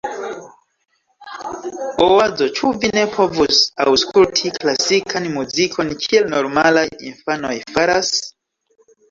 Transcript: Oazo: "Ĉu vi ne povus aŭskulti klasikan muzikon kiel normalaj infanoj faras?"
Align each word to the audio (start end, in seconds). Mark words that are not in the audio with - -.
Oazo: 2.05 2.47
"Ĉu 2.59 2.71
vi 2.85 2.89
ne 2.99 3.03
povus 3.17 3.59
aŭskulti 3.85 4.53
klasikan 4.57 5.29
muzikon 5.37 5.93
kiel 6.07 6.27
normalaj 6.33 6.85
infanoj 7.13 7.55
faras?" 7.77 8.13